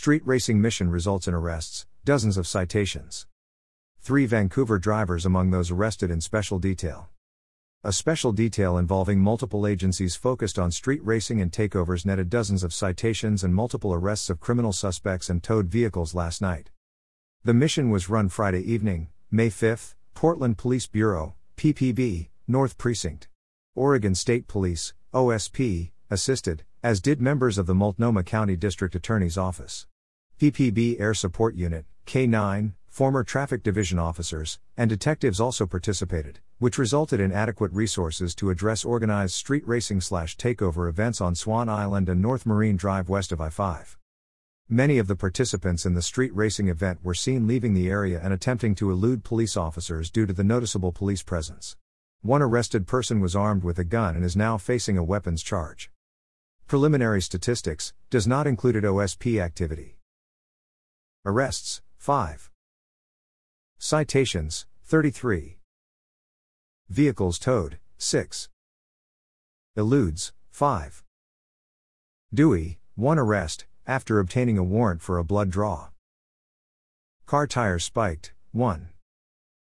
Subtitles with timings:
[0.00, 3.26] Street racing mission results in arrests, dozens of citations.
[4.00, 7.10] Three Vancouver drivers among those arrested in special detail.
[7.84, 12.72] A special detail involving multiple agencies focused on street racing and takeovers netted dozens of
[12.72, 16.70] citations and multiple arrests of criminal suspects and towed vehicles last night.
[17.44, 23.28] The mission was run Friday evening, May 5, Portland Police Bureau, PPB, North Precinct.
[23.74, 29.86] Oregon State Police, OSP, assisted, as did members of the Multnomah County District Attorney's Office.
[30.40, 37.20] PPB Air Support Unit, K9, former traffic division officers, and detectives also participated, which resulted
[37.20, 42.22] in adequate resources to address organized street racing slash takeover events on Swan Island and
[42.22, 43.98] North Marine Drive west of I 5.
[44.66, 48.32] Many of the participants in the street racing event were seen leaving the area and
[48.32, 51.76] attempting to elude police officers due to the noticeable police presence.
[52.22, 55.90] One arrested person was armed with a gun and is now facing a weapons charge.
[56.66, 59.98] Preliminary statistics does not include OSP activity.
[61.26, 62.50] Arrests 5.
[63.78, 65.58] Citations 33.
[66.88, 68.48] Vehicles towed 6.
[69.76, 71.04] Eludes 5.
[72.32, 75.88] Dewey 1 arrest after obtaining a warrant for a blood draw.
[77.26, 78.88] Car tires spiked 1.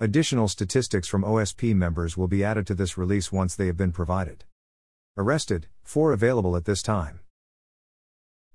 [0.00, 3.92] Additional statistics from OSP members will be added to this release once they have been
[3.92, 4.44] provided.
[5.18, 7.20] Arrested, 4 available at this time.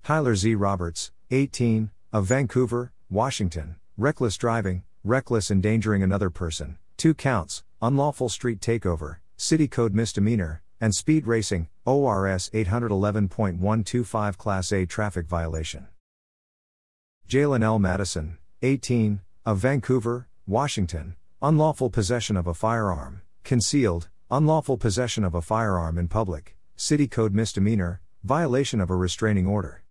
[0.04, 0.56] Tyler Z.
[0.56, 8.62] Roberts, 18, of Vancouver, Washington, reckless driving, reckless endangering another person, two counts, unlawful street
[8.62, 15.88] takeover, city code misdemeanor, and speed racing, ORS 811.125 Class A traffic violation.
[17.28, 17.78] Jaylen L.
[17.78, 25.42] Madison, 18, of Vancouver, Washington, unlawful possession of a firearm, concealed, unlawful possession of a
[25.42, 29.84] firearm in public, city code misdemeanor, violation of a restraining order.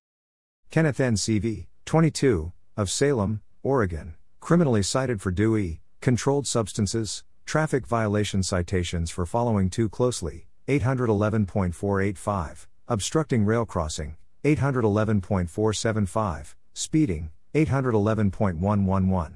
[0.70, 1.14] Kenneth N.
[1.14, 9.24] CV, 22, of Salem, Oregon, criminally cited for Dewey, controlled substances, traffic violation citations for
[9.24, 19.32] following too closely 811.485, obstructing rail crossing, 811.475, speeding, 811.111.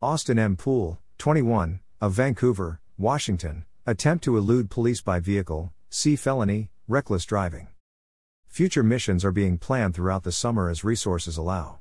[0.00, 0.56] Austin M.
[0.56, 7.66] Pool, 21, of Vancouver, Washington, attempt to elude police by vehicle, C felony, reckless driving.
[8.50, 11.78] Future missions are being planned throughout the summer as resources allow.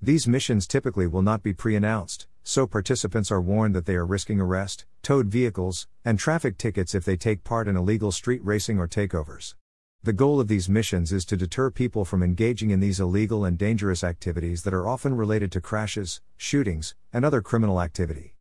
[0.00, 4.06] These missions typically will not be pre announced, so participants are warned that they are
[4.06, 8.78] risking arrest, towed vehicles, and traffic tickets if they take part in illegal street racing
[8.78, 9.56] or takeovers.
[10.04, 13.58] The goal of these missions is to deter people from engaging in these illegal and
[13.58, 18.36] dangerous activities that are often related to crashes, shootings, and other criminal activity.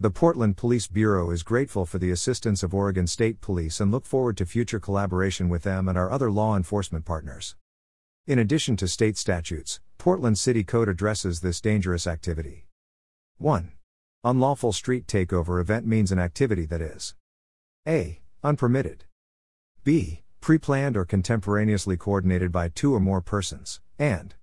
[0.00, 4.04] The Portland Police Bureau is grateful for the assistance of Oregon State Police and look
[4.04, 7.54] forward to future collaboration with them and our other law enforcement partners.
[8.26, 12.66] In addition to state statutes, Portland City Code addresses this dangerous activity.
[13.38, 13.70] 1.
[14.24, 17.14] Unlawful street takeover event means an activity that is
[17.86, 18.20] a.
[18.42, 19.04] unpermitted,
[19.84, 20.24] b.
[20.42, 24.34] preplanned or contemporaneously coordinated by two or more persons, and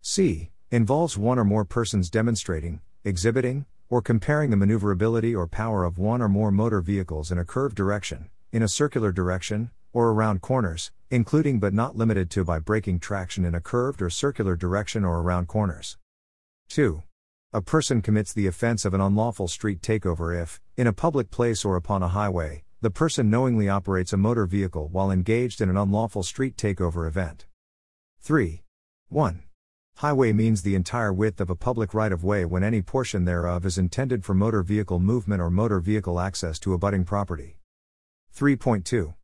[0.00, 0.52] c.
[0.70, 6.20] involves one or more persons demonstrating, exhibiting, or comparing the maneuverability or power of one
[6.20, 10.90] or more motor vehicles in a curved direction, in a circular direction, or around corners,
[11.10, 15.20] including but not limited to by breaking traction in a curved or circular direction or
[15.20, 15.96] around corners.
[16.68, 17.02] 2.
[17.52, 21.64] A person commits the offense of an unlawful street takeover if, in a public place
[21.64, 25.76] or upon a highway, the person knowingly operates a motor vehicle while engaged in an
[25.76, 27.46] unlawful street takeover event.
[28.20, 28.62] 3.
[29.08, 29.45] 1.
[30.00, 33.64] Highway means the entire width of a public right of way when any portion thereof
[33.64, 37.60] is intended for motor vehicle movement or motor vehicle access to abutting property.
[38.36, 39.14] 3.2.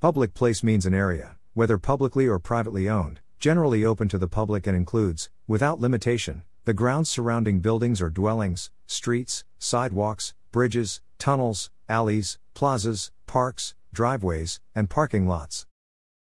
[0.00, 4.66] Public place means an area, whether publicly or privately owned, generally open to the public
[4.66, 12.36] and includes, without limitation, the grounds surrounding buildings or dwellings, streets, sidewalks, bridges, tunnels, alleys,
[12.52, 15.66] plazas, parks, driveways, and parking lots.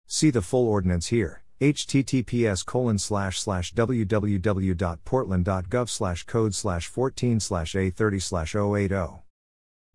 [0.06, 7.72] See the full ordinance here https colon slash slash www.portland.gov slash code slash 14 slash
[7.72, 9.22] a30 slash 080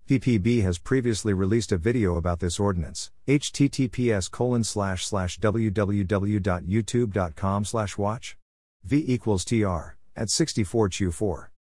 [0.09, 3.12] PPB has previously released a video about this ordinance.
[3.27, 8.38] https colon slash slash www.youtube.com slash watch
[8.83, 11.51] v equals tr at 64 chew 4.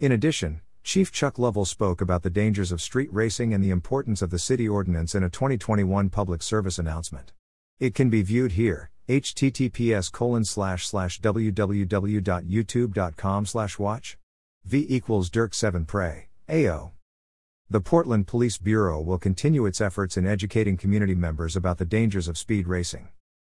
[0.00, 4.20] In addition, Chief Chuck Lovell spoke about the dangers of street racing and the importance
[4.20, 7.30] of the city ordinance in a 2021 public service announcement.
[7.78, 14.18] It can be viewed here https colon slash slash www.youtube.com slash watch
[14.64, 16.92] v equals dirk 7 pray ao
[17.70, 22.26] the Portland Police Bureau will continue its efforts in educating community members about the dangers
[22.26, 23.08] of speed racing.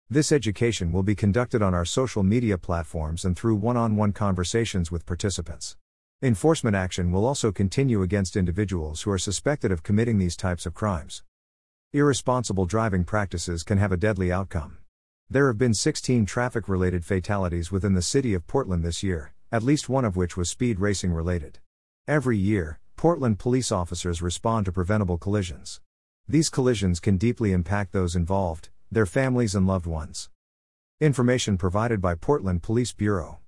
[0.08, 4.12] This education will be conducted on our social media platforms and through one on one
[4.12, 5.76] conversations with participants.
[6.22, 10.72] Enforcement action will also continue against individuals who are suspected of committing these types of
[10.72, 11.22] crimes.
[11.92, 14.78] Irresponsible driving practices can have a deadly outcome.
[15.28, 19.64] There have been 16 traffic related fatalities within the city of Portland this year, at
[19.64, 21.58] least one of which was speed racing related.
[22.06, 25.80] Every year, Portland police officers respond to preventable collisions.
[26.28, 30.30] These collisions can deeply impact those involved, their families, and loved ones.
[31.00, 33.40] Information provided by Portland Police Bureau.